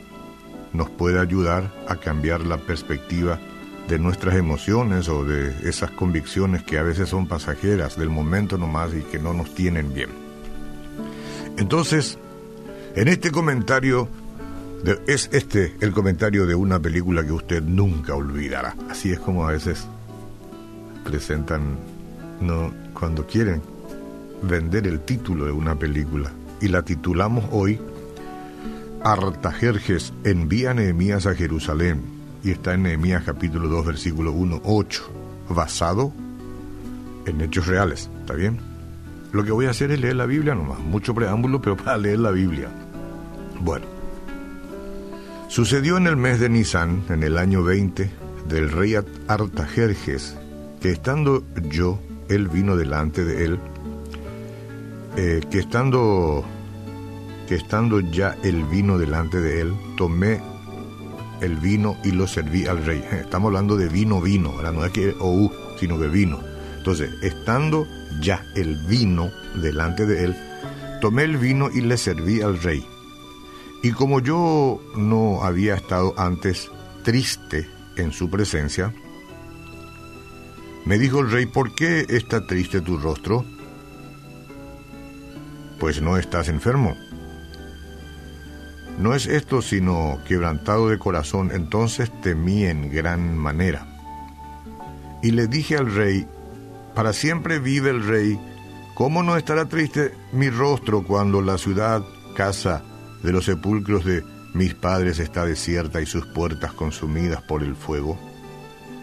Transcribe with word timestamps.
nos 0.73 0.89
puede 0.89 1.21
ayudar 1.21 1.71
a 1.87 1.97
cambiar 1.97 2.41
la 2.41 2.57
perspectiva 2.57 3.39
de 3.87 3.99
nuestras 3.99 4.37
emociones 4.37 5.11
o 5.11 5.25
de 5.25 5.69
esas 5.69 5.91
convicciones 5.91 6.63
que 6.63 6.79
a 6.79 6.83
veces 6.83 7.11
son 7.11 7.29
pasajeras 7.29 7.99
del 7.99 8.09
momento 8.09 8.57
nomás 8.57 8.95
y 8.95 9.03
que 9.03 9.19
no 9.19 9.35
nos 9.35 9.55
tienen 9.55 9.93
bien. 9.93 10.09
Entonces, 11.59 12.19
en 12.97 13.09
este 13.09 13.31
comentario, 13.31 14.09
es 15.07 15.29
este 15.33 15.77
el 15.81 15.93
comentario 15.93 16.47
de 16.47 16.55
una 16.55 16.81
película 16.81 17.25
que 17.25 17.33
usted 17.33 17.63
nunca 17.63 18.15
olvidará. 18.15 18.75
Así 18.89 19.13
es 19.13 19.21
como 19.21 19.47
a 19.47 19.53
veces 19.53 19.87
presentan, 21.05 21.77
no, 22.41 22.73
cuando 22.93 23.27
quieren 23.27 23.63
vender 24.43 24.87
el 24.87 25.01
título 25.01 25.45
de 25.47 25.53
una 25.53 25.77
película. 25.77 26.33
Y 26.61 26.69
la 26.69 26.83
titulamos 26.83 27.45
hoy 27.53 27.79
Artajerjes 29.03 30.15
envía 30.25 30.71
a 30.71 30.75
Nehemías 30.75 31.27
a 31.27 31.35
Jerusalén. 31.35 32.03
Y 32.43 32.51
está 32.51 32.75
en 32.75 32.85
Nehemías 32.85 33.23
capítulo 33.25 33.69
2, 33.69 33.87
versículo 33.87 34.33
1, 34.33 34.63
8. 34.65 35.13
Basado 35.51 36.13
en 37.27 37.41
hechos 37.41 37.67
reales. 37.67 38.11
¿Está 38.21 38.35
bien? 38.35 38.59
Lo 39.33 39.45
que 39.45 39.53
voy 39.53 39.67
a 39.67 39.71
hacer 39.71 39.91
es 39.91 40.01
leer 40.01 40.17
la 40.17 40.27
Biblia 40.27 40.55
nomás. 40.55 40.79
Mucho 40.79 41.15
preámbulo, 41.15 41.61
pero 41.61 41.77
para 41.77 41.99
leer 41.99 42.21
la 42.21 42.31
Biblia. 42.31 42.69
Bueno. 43.61 43.87
Sucedió 45.49 45.99
en 45.99 46.07
el 46.07 46.17
mes 46.17 46.41
de 46.41 46.49
Nisan, 46.49 47.03
en 47.09 47.23
el 47.23 47.39
año 47.39 47.63
20, 47.63 48.11
del 48.49 48.71
rey 48.71 48.97
Artajerjes, 49.29 50.37
que 50.85 50.91
estando 50.91 51.43
yo, 51.71 51.99
él 52.29 52.49
vino 52.49 52.77
delante 52.77 53.25
de 53.25 53.47
él 53.47 53.59
eh, 55.17 55.41
que 55.51 55.61
estando 55.61 56.45
que 57.49 57.55
estando 57.55 58.01
ya 58.01 58.37
el 58.43 58.65
vino 58.65 58.99
delante 58.99 59.41
de 59.41 59.63
él, 59.63 59.75
tomé 59.97 60.43
el 61.41 61.57
vino 61.57 61.97
y 62.05 62.11
lo 62.11 62.27
serví 62.27 62.67
al 62.67 62.85
rey. 62.85 63.03
Estamos 63.13 63.49
hablando 63.49 63.79
de 63.79 63.89
vino, 63.89 64.21
vino, 64.21 64.61
no 64.61 64.85
es 64.85 64.93
que 64.93 65.17
ou, 65.21 65.51
sino 65.81 65.99
que 65.99 66.09
vino. 66.09 66.41
Entonces, 66.77 67.15
estando 67.23 67.87
ya 68.21 68.45
el 68.55 68.77
vino 68.77 69.31
delante 69.55 70.05
de 70.05 70.25
él, 70.25 70.37
tomé 71.01 71.23
el 71.23 71.39
vino 71.39 71.71
y 71.73 71.81
le 71.81 71.97
serví 71.97 72.43
al 72.43 72.61
rey. 72.61 72.85
Y 73.83 73.93
como 73.93 74.21
yo 74.21 74.83
no 74.99 75.45
había 75.45 75.77
estado 75.77 76.13
antes 76.19 76.71
triste 77.05 77.71
en 77.97 78.13
su 78.13 78.29
presencia, 78.29 78.93
me 80.85 80.99
dijo 80.99 81.21
el 81.21 81.31
rey, 81.31 81.47
¿por 81.47 81.75
qué 81.75 82.07
está 82.09 82.47
triste 82.47 82.81
tu 82.81 82.99
rostro? 82.99 83.45
pues 85.85 86.01
no 86.01 86.17
estás 86.17 86.49
enfermo. 86.49 86.97
No 88.99 89.15
es 89.15 89.27
esto 89.27 89.61
sino 89.61 90.19
quebrantado 90.27 90.89
de 90.89 90.99
corazón, 90.99 91.51
entonces 91.53 92.11
temí 92.23 92.65
en 92.65 92.91
gran 92.91 93.37
manera. 93.37 93.87
Y 95.23 95.33
le 95.33 95.47
dije 95.47 95.77
al 95.77 95.95
rey, 95.95 96.27
para 96.95 97.13
siempre 97.13 97.59
vive 97.59 97.91
el 97.91 98.03
rey, 98.03 98.41
¿cómo 98.95 99.23
no 99.23 99.37
estará 99.37 99.67
triste 99.67 100.15
mi 100.33 100.49
rostro 100.49 101.03
cuando 101.03 101.43
la 101.43 101.59
ciudad, 101.59 102.03
casa 102.35 102.83
de 103.23 103.33
los 103.33 103.45
sepulcros 103.45 104.07
de 104.07 104.23
mis 104.55 104.75
padres 104.75 105.19
está 105.19 105.45
desierta 105.45 106.01
y 106.01 106.07
sus 106.07 106.27
puertas 106.27 106.73
consumidas 106.73 107.43
por 107.43 107.63
el 107.63 107.75
fuego? 107.75 108.19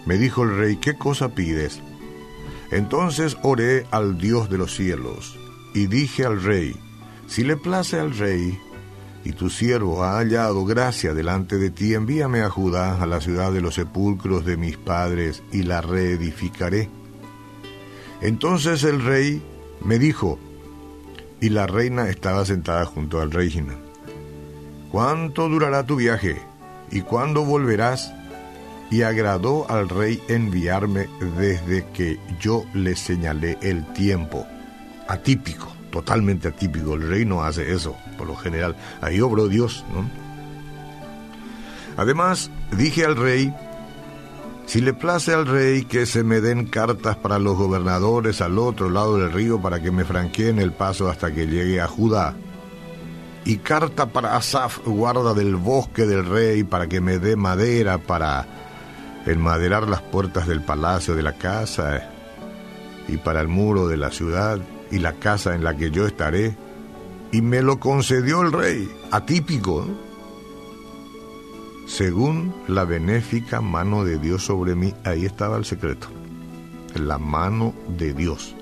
Me 0.06 0.18
dijo 0.18 0.44
el 0.44 0.58
rey, 0.58 0.78
¿qué 0.78 0.98
cosa 0.98 1.30
pides? 1.30 1.82
Entonces 2.72 3.38
oré 3.44 3.86
al 3.92 4.18
Dios 4.18 4.50
de 4.50 4.58
los 4.58 4.76
cielos 4.76 5.38
y 5.74 5.88
dije 5.88 6.26
al 6.26 6.42
rey, 6.42 6.76
si 7.28 7.44
le 7.44 7.58
place 7.58 8.00
al 8.00 8.18
rey, 8.18 8.60
y 9.24 9.34
tu 9.34 9.50
siervo 9.50 10.04
ha 10.04 10.18
hallado 10.18 10.66
gracia 10.66 11.14
delante 11.14 11.58
de 11.58 11.70
ti, 11.70 11.94
envíame 11.94 12.42
a 12.42 12.50
Judá, 12.50 13.02
a 13.02 13.06
la 13.06 13.22
ciudad 13.22 13.52
de 13.52 13.62
los 13.62 13.76
sepulcros 13.76 14.46
de 14.46 14.58
mis 14.58 14.78
padres, 14.78 15.44
y 15.52 15.64
la 15.64 15.82
reedificaré. 15.82 16.90
Entonces 18.22 18.84
el 18.84 19.04
rey 19.04 19.42
me 19.84 20.00
dijo, 20.00 20.40
y 21.40 21.50
la 21.50 21.68
reina 21.68 22.10
estaba 22.10 22.46
sentada 22.46 22.86
junto 22.86 23.22
al 23.22 23.32
rey 23.32 23.64
¿Cuánto 24.92 25.48
durará 25.48 25.86
tu 25.86 25.96
viaje? 25.96 26.42
¿Y 26.92 27.02
cuándo 27.02 27.46
volverás? 27.46 28.14
Y 28.92 29.02
agradó 29.02 29.66
al 29.72 29.90
rey 29.90 30.22
enviarme 30.28 31.08
desde 31.38 31.88
que 31.94 32.20
yo 32.40 32.66
le 32.74 32.96
señalé 32.96 33.58
el 33.62 33.86
tiempo 33.94 34.46
atípico, 35.08 35.74
totalmente 35.92 36.50
atípico. 36.50 36.94
El 36.96 37.08
rey 37.08 37.26
no 37.26 37.44
hace 37.44 37.74
eso, 37.74 37.96
por 38.18 38.28
lo 38.28 38.36
general. 38.36 38.76
Ahí 39.02 39.22
obró 39.22 39.48
Dios, 39.48 39.86
¿no? 39.94 40.08
Además, 41.98 42.52
dije 42.78 43.06
al 43.06 43.16
rey, 43.16 43.54
si 44.66 44.82
le 44.82 44.94
place 44.94 45.34
al 45.34 45.46
rey 45.46 45.84
que 45.84 46.06
se 46.06 46.24
me 46.24 46.40
den 46.40 46.66
cartas 46.66 47.18
para 47.18 47.40
los 47.40 47.58
gobernadores 47.58 48.42
al 48.42 48.58
otro 48.58 48.90
lado 48.90 49.18
del 49.18 49.32
río 49.32 49.62
para 49.62 49.82
que 49.82 49.92
me 49.92 50.06
franqueen 50.06 50.60
el 50.60 50.72
paso 50.72 51.10
hasta 51.10 51.34
que 51.34 51.48
llegue 51.48 51.82
a 51.82 51.88
Judá, 51.88 52.36
y 53.44 53.58
carta 53.58 54.08
para 54.08 54.36
Asaf, 54.36 54.80
guarda 54.86 55.34
del 55.34 55.56
bosque 55.56 56.06
del 56.06 56.26
rey, 56.26 56.64
para 56.64 56.88
que 56.88 57.02
me 57.02 57.18
dé 57.18 57.36
madera 57.36 57.98
para 57.98 58.48
enmaderar 59.26 59.88
las 59.88 60.02
puertas 60.02 60.48
del 60.48 60.62
palacio 60.62 61.16
de 61.16 61.24
la 61.24 61.34
casa 61.34 62.10
y 63.08 63.18
para 63.18 63.42
el 63.42 63.48
muro 63.48 63.88
de 63.88 63.98
la 63.98 64.12
ciudad, 64.12 64.60
y 64.90 65.00
la 65.00 65.14
casa 65.14 65.56
en 65.56 65.64
la 65.64 65.76
que 65.76 65.92
yo 65.92 66.06
estaré, 66.06 66.56
y 67.32 67.42
me 67.42 67.62
lo 67.62 67.80
concedió 67.80 68.42
el 68.42 68.52
rey, 68.52 68.90
atípico, 69.12 69.88
según 71.88 72.54
la 72.68 72.86
benéfica 72.86 73.62
mano 73.62 74.04
de 74.04 74.18
Dios 74.18 74.46
sobre 74.46 74.76
mí, 74.76 74.94
ahí 75.04 75.26
estaba 75.26 75.58
el 75.58 75.66
secreto, 75.66 76.08
la 76.96 77.18
mano 77.18 77.74
de 77.98 78.14
Dios, 78.14 78.56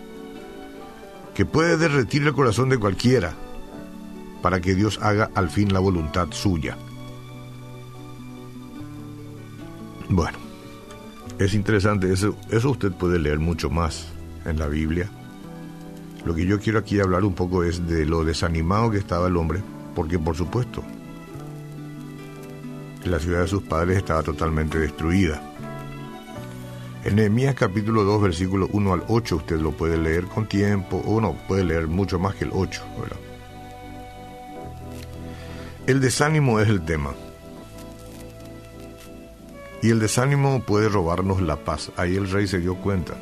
que 1.33 1.45
puede 1.45 1.77
derretir 1.77 2.23
el 2.23 2.33
corazón 2.33 2.69
de 2.69 2.77
cualquiera, 2.77 3.33
para 4.41 4.61
que 4.61 4.73
Dios 4.73 4.99
haga 5.01 5.29
al 5.35 5.49
fin 5.49 5.73
la 5.73 5.79
voluntad 5.79 6.27
suya. 6.31 6.77
Bueno, 10.07 10.37
es 11.37 11.53
interesante, 11.53 12.11
eso, 12.11 12.35
eso 12.49 12.71
usted 12.71 12.91
puede 12.91 13.19
leer 13.19 13.39
mucho 13.39 13.69
más 13.69 14.07
en 14.45 14.59
la 14.59 14.67
Biblia 14.67 15.09
lo 16.25 16.35
que 16.35 16.45
yo 16.45 16.59
quiero 16.59 16.79
aquí 16.79 16.99
hablar 16.99 17.23
un 17.23 17.33
poco 17.33 17.63
es 17.63 17.87
de 17.87 18.05
lo 18.05 18.23
desanimado 18.23 18.91
que 18.91 18.97
estaba 18.97 19.27
el 19.27 19.37
hombre, 19.37 19.61
porque 19.95 20.19
por 20.19 20.35
supuesto, 20.35 20.83
la 23.05 23.19
ciudad 23.19 23.41
de 23.41 23.47
sus 23.47 23.63
padres 23.63 23.97
estaba 23.97 24.21
totalmente 24.21 24.77
destruida. 24.77 25.41
En 27.05 27.15
Nehemías 27.15 27.55
capítulo 27.55 28.03
2, 28.03 28.21
versículo 28.21 28.67
1 28.73 28.93
al 28.93 29.03
8, 29.07 29.37
usted 29.37 29.59
lo 29.59 29.71
puede 29.71 29.97
leer 29.97 30.25
con 30.25 30.47
tiempo, 30.47 30.97
o 31.05 31.21
no, 31.21 31.35
puede 31.47 31.63
leer 31.63 31.87
mucho 31.87 32.19
más 32.19 32.35
que 32.35 32.43
el 32.43 32.51
8, 32.53 32.81
¿verdad? 32.99 33.17
El 35.87 36.01
desánimo 36.01 36.59
es 36.59 36.67
el 36.67 36.83
tema. 36.83 37.11
Y 39.81 39.91
el 39.91 39.99
desánimo 39.99 40.61
puede 40.61 40.89
robarnos 40.89 41.41
la 41.41 41.57
paz. 41.57 41.91
Ahí 41.95 42.15
el 42.15 42.29
rey 42.29 42.47
se 42.47 42.59
dio 42.59 42.75
cuenta. 42.75 43.13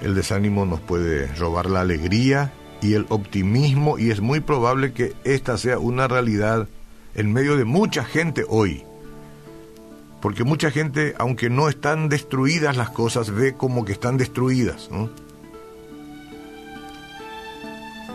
El 0.00 0.14
desánimo 0.14 0.64
nos 0.66 0.80
puede 0.80 1.26
robar 1.34 1.68
la 1.68 1.80
alegría 1.80 2.52
y 2.80 2.94
el 2.94 3.06
optimismo 3.08 3.98
y 3.98 4.10
es 4.10 4.20
muy 4.20 4.40
probable 4.40 4.92
que 4.92 5.14
esta 5.24 5.56
sea 5.56 5.78
una 5.78 6.06
realidad 6.06 6.68
en 7.14 7.32
medio 7.32 7.56
de 7.56 7.64
mucha 7.64 8.04
gente 8.04 8.44
hoy. 8.48 8.84
Porque 10.20 10.44
mucha 10.44 10.70
gente, 10.70 11.14
aunque 11.18 11.50
no 11.50 11.68
están 11.68 12.08
destruidas 12.08 12.76
las 12.76 12.90
cosas, 12.90 13.30
ve 13.30 13.54
como 13.54 13.84
que 13.84 13.92
están 13.92 14.16
destruidas. 14.16 14.88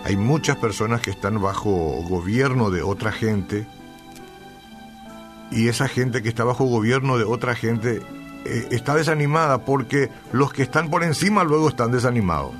Hay 0.06 0.16
muchas 0.16 0.58
personas 0.58 1.02
que 1.02 1.12
están 1.12 1.42
bajo 1.42 1.72
gobierno 2.08 2.70
de 2.70 2.82
otra 2.82 3.12
gente 3.12 3.68
y 5.51 5.68
esa 5.68 5.88
gente 5.88 6.22
que 6.22 6.30
está 6.30 6.44
bajo 6.44 6.66
gobierno 6.66 7.18
de 7.18 7.24
otra 7.24 7.56
gente 7.56 8.01
eh, 8.46 8.68
está 8.72 8.96
desanimada 8.96 9.66
porque 9.66 10.10
los 10.31 10.54
que 10.54 10.63
están 10.63 10.90
por 10.90 11.04
encima 11.04 11.44
luego 11.44 11.69
están 11.69 11.92
desanimados. 11.92 12.54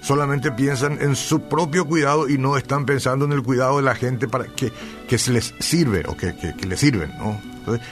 Solamente 0.00 0.50
piensan 0.50 1.00
en 1.00 1.14
su 1.14 1.42
propio 1.42 1.86
cuidado 1.86 2.28
y 2.28 2.36
no 2.36 2.56
están 2.56 2.84
pensando 2.84 3.24
en 3.24 3.32
el 3.32 3.42
cuidado 3.42 3.76
de 3.76 3.82
la 3.82 3.94
gente 3.94 4.26
para 4.26 4.46
que, 4.46 4.72
que 5.08 5.16
se 5.16 5.32
les 5.32 5.54
sirve 5.60 6.02
o 6.08 6.16
que, 6.16 6.34
que, 6.34 6.66
les 6.66 6.80
sirven. 6.80 7.12
¿no? 7.18 7.40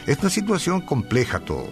es 0.07 0.19
una 0.19 0.31
situación 0.31 0.81
compleja 0.81 1.39
todo. 1.39 1.71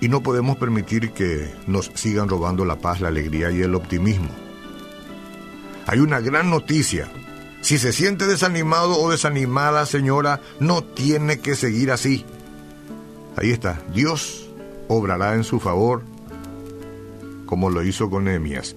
Y 0.00 0.08
no 0.08 0.22
podemos 0.22 0.58
permitir 0.58 1.10
que 1.12 1.52
nos 1.66 1.90
sigan 1.94 2.28
robando 2.28 2.64
la 2.64 2.76
paz, 2.76 3.00
la 3.00 3.08
alegría 3.08 3.50
y 3.50 3.62
el 3.62 3.74
optimismo. 3.74 4.30
Hay 5.86 5.98
una 5.98 6.20
gran 6.20 6.50
noticia. 6.50 7.08
Si 7.64 7.78
se 7.78 7.94
siente 7.94 8.26
desanimado 8.26 9.00
o 9.00 9.10
desanimada, 9.10 9.86
señora, 9.86 10.42
no 10.60 10.84
tiene 10.84 11.38
que 11.38 11.56
seguir 11.56 11.92
así. 11.92 12.26
Ahí 13.36 13.52
está, 13.52 13.80
Dios 13.94 14.50
obrará 14.86 15.34
en 15.34 15.44
su 15.44 15.58
favor 15.60 16.02
como 17.46 17.70
lo 17.70 17.82
hizo 17.82 18.10
con 18.10 18.24
Nehemías. 18.24 18.76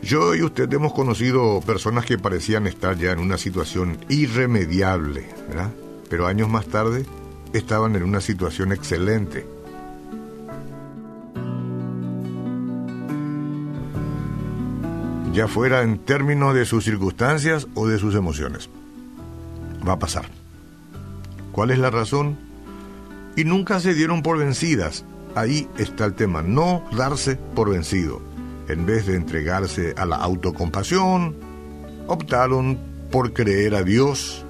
Yo 0.00 0.34
y 0.34 0.42
usted 0.42 0.72
hemos 0.72 0.94
conocido 0.94 1.60
personas 1.60 2.06
que 2.06 2.16
parecían 2.16 2.66
estar 2.66 2.96
ya 2.96 3.12
en 3.12 3.18
una 3.18 3.36
situación 3.36 3.98
irremediable, 4.08 5.28
¿verdad? 5.46 5.72
Pero 6.08 6.26
años 6.26 6.48
más 6.48 6.68
tarde 6.68 7.04
estaban 7.52 7.96
en 7.96 8.02
una 8.02 8.22
situación 8.22 8.72
excelente. 8.72 9.44
Ya 15.32 15.46
fuera 15.48 15.82
en 15.82 15.98
términos 15.98 16.54
de 16.54 16.64
sus 16.64 16.84
circunstancias 16.84 17.68
o 17.74 17.86
de 17.86 17.98
sus 17.98 18.14
emociones. 18.14 18.68
Va 19.86 19.94
a 19.94 19.98
pasar. 19.98 20.26
¿Cuál 21.52 21.70
es 21.70 21.78
la 21.78 21.90
razón? 21.90 22.50
y 23.36 23.44
nunca 23.44 23.80
se 23.80 23.94
dieron 23.94 24.22
por 24.22 24.38
vencidas. 24.38 25.04
Ahí 25.34 25.68
está 25.78 26.04
el 26.04 26.14
tema, 26.14 26.42
no 26.42 26.84
darse 26.96 27.36
por 27.36 27.70
vencido. 27.70 28.20
En 28.68 28.86
vez 28.86 29.06
de 29.06 29.16
entregarse 29.16 29.94
a 29.96 30.04
la 30.04 30.16
autocompasión, 30.16 31.34
optaron 32.06 32.78
por 33.10 33.32
creer 33.32 33.74
a 33.74 33.82
Dios, 33.82 34.44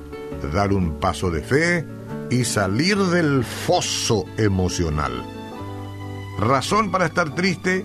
dar 0.53 0.73
un 0.73 0.99
paso 0.99 1.31
de 1.31 1.43
fe 1.43 1.87
y 2.31 2.45
salir 2.45 2.97
del 2.99 3.45
foso 3.45 4.25
emocional. 4.37 5.13
Razón 6.39 6.91
para 6.91 7.07
estar 7.07 7.35
triste 7.35 7.85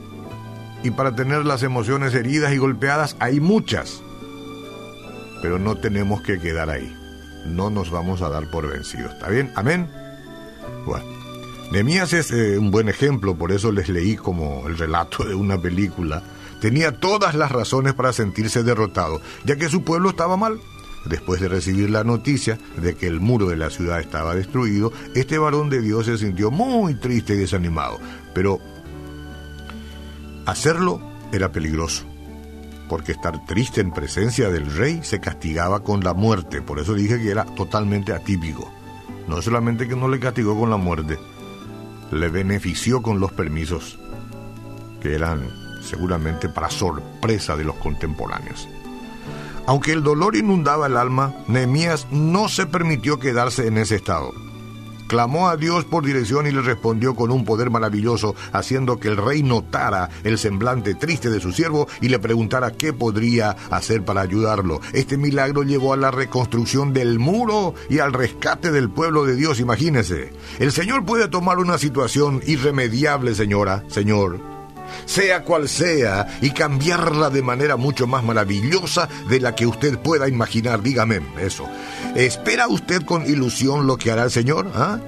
y 0.86 0.92
para 0.92 1.16
tener 1.16 1.46
las 1.46 1.64
emociones 1.64 2.14
heridas 2.14 2.54
y 2.54 2.58
golpeadas 2.58 3.16
hay 3.20 3.40
muchas, 3.40 4.04
pero 5.42 5.58
no 5.58 5.76
tenemos 5.78 6.22
que 6.22 6.40
quedar 6.40 6.70
ahí. 6.70 6.96
No 7.48 7.72
nos 7.72 7.90
vamos 7.90 8.22
a 8.22 8.30
dar 8.30 8.52
por 8.52 8.68
vencidos. 8.72 9.14
¿Está 9.14 9.30
bien? 9.30 9.52
Amén. 9.56 9.90
Bueno, 10.86 11.06
Nemías 11.72 12.14
es 12.14 12.30
eh, 12.30 12.60
un 12.60 12.70
buen 12.70 12.88
ejemplo, 12.88 13.36
por 13.36 13.52
eso 13.52 13.72
les 13.72 13.90
leí 13.90 14.16
como 14.16 14.68
el 14.68 14.78
relato 14.78 15.24
de 15.24 15.34
una 15.34 15.60
película. 15.60 16.22
Tenía 16.62 16.92
todas 17.00 17.34
las 17.34 17.52
razones 17.52 17.96
para 17.96 18.14
sentirse 18.14 18.62
derrotado, 18.62 19.22
ya 19.44 19.56
que 19.56 19.70
su 19.70 19.84
pueblo 19.84 20.12
estaba 20.12 20.38
mal. 20.38 20.60
Después 21.06 21.42
de 21.42 21.48
recibir 21.48 21.90
la 21.90 22.04
noticia 22.04 22.60
de 22.78 22.96
que 22.96 23.08
el 23.08 23.20
muro 23.20 23.48
de 23.48 23.58
la 23.58 23.72
ciudad 23.72 24.00
estaba 24.00 24.36
destruido, 24.36 24.94
este 25.16 25.40
varón 25.40 25.70
de 25.72 25.82
Dios 25.82 26.06
se 26.06 26.18
sintió 26.20 26.52
muy 26.52 26.94
triste 26.96 27.34
y 27.34 27.38
desanimado. 27.38 28.00
Pero 28.34 28.60
hacerlo 30.46 31.02
era 31.32 31.52
peligroso, 31.52 32.04
porque 32.88 33.12
estar 33.12 33.46
triste 33.46 33.82
en 33.82 33.92
presencia 33.92 34.50
del 34.50 34.74
rey 34.76 35.00
se 35.04 35.20
castigaba 35.20 35.84
con 35.84 36.04
la 36.04 36.14
muerte. 36.14 36.62
Por 36.62 36.80
eso 36.80 36.94
dije 36.94 37.20
que 37.20 37.32
era 37.32 37.46
totalmente 37.46 38.14
atípico. 38.14 38.72
No 39.28 39.42
solamente 39.42 39.88
que 39.88 39.96
no 39.96 40.08
le 40.08 40.20
castigó 40.20 40.58
con 40.58 40.70
la 40.70 40.78
muerte, 40.78 41.18
le 42.12 42.30
benefició 42.30 43.02
con 43.02 43.20
los 43.20 43.32
permisos, 43.32 44.00
que 45.02 45.16
eran 45.16 45.50
seguramente 45.82 46.50
para 46.50 46.70
sorpresa 46.70 47.56
de 47.56 47.64
los 47.64 47.76
contemporáneos. 47.76 48.68
Aunque 49.68 49.94
el 49.94 50.04
dolor 50.04 50.36
inundaba 50.36 50.86
el 50.86 50.98
alma, 50.98 51.34
Nehemías 51.48 52.08
no 52.12 52.50
se 52.50 52.68
permitió 52.68 53.18
quedarse 53.18 53.68
en 53.68 53.80
ese 53.80 53.96
estado. 53.96 54.45
Clamó 55.08 55.50
a 55.50 55.58
Dios 55.58 55.86
por 55.86 56.06
dirección 56.06 56.48
y 56.48 56.52
le 56.52 56.62
respondió 56.62 57.16
con 57.16 57.32
un 57.32 57.46
poder 57.46 57.70
maravilloso, 57.70 58.36
haciendo 58.52 59.00
que 59.00 59.08
el 59.08 59.18
rey 59.18 59.44
notara 59.44 60.10
el 60.24 60.38
semblante 60.38 60.96
triste 60.96 61.30
de 61.30 61.40
su 61.40 61.52
siervo 61.52 61.88
y 62.02 62.10
le 62.10 62.20
preguntara 62.20 62.72
qué 62.72 62.94
podría 62.94 63.52
hacer 63.70 64.04
para 64.04 64.22
ayudarlo. 64.22 64.82
Este 64.94 65.18
milagro 65.18 65.64
llevó 65.64 65.94
a 65.94 65.98
la 65.98 66.12
reconstrucción 66.12 66.94
del 66.94 67.20
muro 67.20 67.76
y 67.90 68.00
al 68.00 68.14
rescate 68.14 68.72
del 68.72 68.90
pueblo 68.90 69.26
de 69.26 69.36
Dios, 69.36 69.60
imagínese. 69.60 70.34
El 70.60 70.72
Señor 70.72 71.06
puede 71.06 71.28
tomar 71.28 71.60
una 71.60 71.78
situación 71.78 72.42
irremediable, 72.46 73.36
señora, 73.36 73.84
Señor, 73.88 74.55
sea 75.06 75.44
cual 75.44 75.70
sea, 75.70 76.28
y 76.42 76.52
cambiarla 76.52 77.30
de 77.30 77.42
manera 77.42 77.78
mucho 77.78 78.08
más 78.08 78.24
maravillosa 78.24 79.08
de 79.30 79.40
la 79.40 79.56
que 79.56 79.66
usted 79.66 79.98
pueda 80.00 80.28
imaginar. 80.28 80.82
Dígame 80.82 81.22
eso. 81.40 81.68
¿Espera 82.16 82.68
usted 82.68 83.04
con 83.04 83.26
ilusión 83.26 83.88
lo 83.88 83.98
que 83.98 84.12
hará 84.12 84.24
el 84.24 84.32
Señor? 84.32 84.72
¿Ah? 84.76 85.00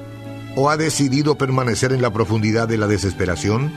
¿O 0.55 0.69
ha 0.69 0.77
decidido 0.77 1.37
permanecer 1.37 1.91
en 1.91 2.01
la 2.01 2.11
profundidad 2.11 2.67
de 2.67 2.77
la 2.77 2.87
desesperación? 2.87 3.71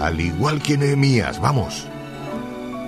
Al 0.00 0.20
igual 0.20 0.62
que 0.62 0.78
Nehemías, 0.78 1.40
vamos. 1.40 1.86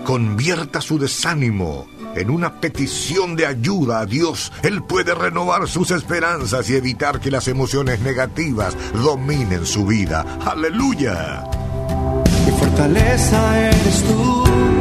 Convierta 0.04 0.80
su 0.80 0.98
desánimo 0.98 1.88
en 2.14 2.30
una 2.30 2.60
petición 2.60 3.36
de 3.36 3.46
ayuda 3.46 4.00
a 4.00 4.06
Dios. 4.06 4.52
Él 4.62 4.82
puede 4.82 5.14
renovar 5.14 5.68
sus 5.68 5.90
esperanzas 5.90 6.68
y 6.70 6.76
evitar 6.76 7.20
que 7.20 7.30
las 7.30 7.48
emociones 7.48 8.00
negativas 8.00 8.76
dominen 8.92 9.66
su 9.66 9.86
vida. 9.86 10.24
Aleluya 10.44 11.59
fortaleza 12.80 13.58
eres 13.58 14.02
tú. 14.04 14.79